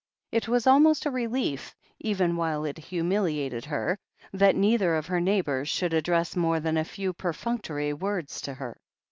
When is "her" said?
3.65-3.99, 5.05-5.21, 8.55-8.77